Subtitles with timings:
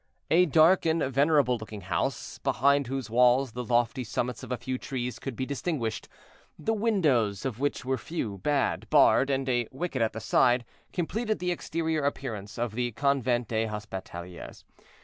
[0.31, 4.79] A dark and venerable looking house, behind whose walls the lofty summits of a few
[4.79, 6.07] trees could be distinguished,
[6.57, 11.37] the windows of which were few, bad, barred, and a wicket at the side, completed
[11.37, 14.63] the exterior appearance of the Convent des Hospitalières.